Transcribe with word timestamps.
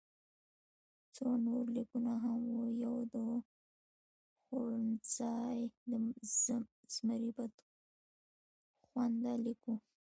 څو 1.15 1.27
نور 1.47 1.63
لیکونه 1.75 2.13
هم 2.23 2.41
وو، 2.51 2.65
یو 2.83 2.95
د 3.13 3.15
خوړنځای 4.43 5.57
د 5.89 5.91
زمري 6.97 7.31
بدخونده 7.37 9.33
لیک 9.43 9.59
وو. 9.65 9.75